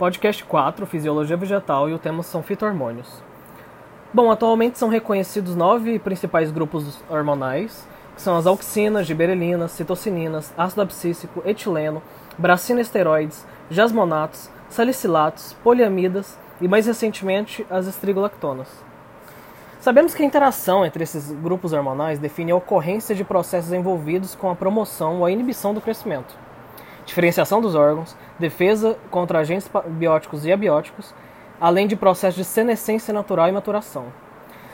[0.00, 3.22] Podcast 4, Fisiologia Vegetal, e o tema são fitohormônios.
[4.14, 10.80] Bom, atualmente são reconhecidos nove principais grupos hormonais, que são as auxinas, giberelinas, citocininas, ácido
[10.80, 12.02] abscíssico, etileno,
[12.38, 18.68] bracinesteroides, jasmonatos, salicilatos, poliamidas e, mais recentemente, as estrigolactonas.
[19.80, 24.50] Sabemos que a interação entre esses grupos hormonais define a ocorrência de processos envolvidos com
[24.50, 26.34] a promoção ou a inibição do crescimento,
[27.04, 31.14] diferenciação dos órgãos, defesa contra agentes bióticos e abióticos,
[31.60, 34.06] além de processos de senescência natural e maturação.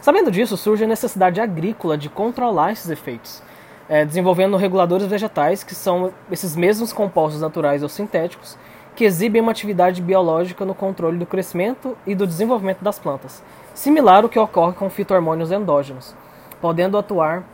[0.00, 3.42] Sabendo disso, surge a necessidade agrícola de controlar esses efeitos,
[3.88, 8.56] é, desenvolvendo reguladores vegetais, que são esses mesmos compostos naturais ou sintéticos,
[8.96, 13.42] que exibem uma atividade biológica no controle do crescimento e do desenvolvimento das plantas,
[13.74, 16.14] similar ao que ocorre com fitohormônios endógenos,
[16.60, 17.44] podendo atuar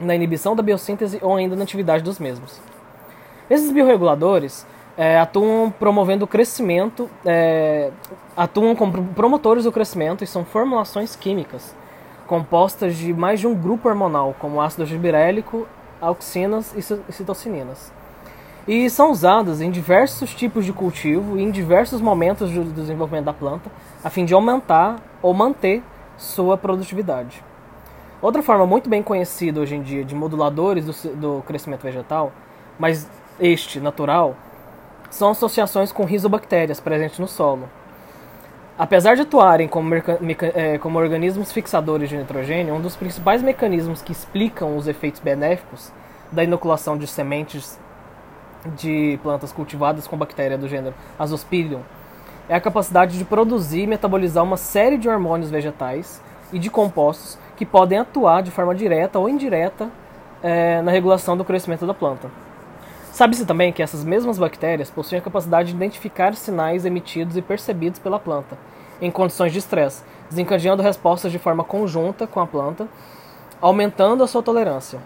[0.00, 2.60] na inibição da biossíntese ou ainda na atividade dos mesmos.
[3.50, 4.66] Esses bioreguladores
[4.96, 7.90] é, atuam promovendo o crescimento, é,
[8.36, 11.74] atuam como promotores do crescimento e são formulações químicas
[12.28, 15.66] compostas de mais de um grupo hormonal, como ácido gibirélico,
[16.00, 17.90] auxinas e citocininas.
[18.68, 23.32] E são usadas em diversos tipos de cultivo e em diversos momentos do desenvolvimento da
[23.32, 23.70] planta,
[24.04, 25.82] a fim de aumentar ou manter
[26.18, 27.42] sua produtividade.
[28.20, 32.30] Outra forma muito bem conhecida hoje em dia de moduladores do, do crescimento vegetal,
[32.78, 33.08] mas
[33.40, 34.36] este natural,
[35.10, 37.68] são associações com rizobactérias presentes no solo.
[38.78, 44.12] Apesar de atuarem como, é, como, organismos fixadores de nitrogênio, um dos principais mecanismos que
[44.12, 45.92] explicam os efeitos benéficos
[46.30, 47.78] da inoculação de sementes
[48.76, 51.80] de plantas cultivadas com bactéria do gênero Azospiridium
[52.48, 56.22] é a capacidade de produzir e metabolizar uma série de hormônios vegetais
[56.52, 59.90] e de compostos que podem atuar de forma direta ou indireta
[60.42, 62.30] é, na regulação do crescimento da planta.
[63.18, 67.98] Sabe-se também que essas mesmas bactérias possuem a capacidade de identificar sinais emitidos e percebidos
[67.98, 68.56] pela planta
[69.02, 72.86] em condições de estresse, desencadeando respostas de forma conjunta com a planta,
[73.60, 75.00] aumentando a sua tolerância.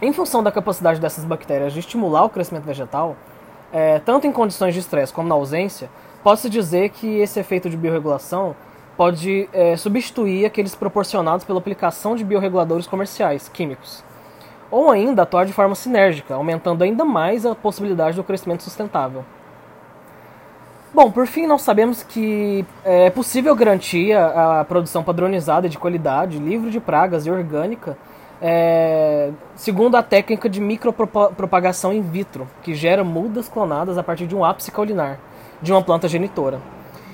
[0.00, 3.14] Em função da capacidade dessas bactérias de estimular o crescimento vegetal,
[3.70, 5.90] é, tanto em condições de estresse como na ausência,
[6.24, 8.56] pode-se dizer que esse efeito de biorregulação
[8.96, 14.07] pode é, substituir aqueles proporcionados pela aplicação de bioreguladores comerciais, químicos.
[14.70, 19.24] Ou ainda atuar de forma sinérgica, aumentando ainda mais a possibilidade do crescimento sustentável.
[20.92, 26.38] Bom, por fim, nós sabemos que é possível garantir a, a produção padronizada de qualidade,
[26.38, 27.96] livre de pragas e orgânica
[28.40, 34.34] é, segundo a técnica de micropropagação in vitro, que gera mudas clonadas a partir de
[34.34, 35.18] um ápice caulinar
[35.60, 36.60] de uma planta genitora.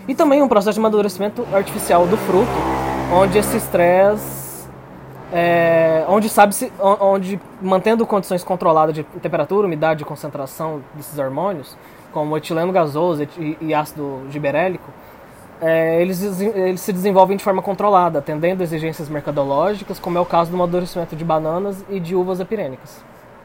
[0.07, 2.51] E também um processo de amadurecimento artificial do fruto,
[3.13, 4.69] onde esse estresse.
[5.33, 6.73] É, onde sabe-se.
[6.81, 11.77] onde mantendo condições controladas de temperatura, umidade e concentração desses hormônios,
[12.13, 14.91] como etileno gasoso e, e ácido giberélico,
[15.61, 20.51] é, eles, eles se desenvolvem de forma controlada, atendendo exigências mercadológicas, como é o caso
[20.51, 23.03] do amadurecimento de bananas e de uvas epirênicas.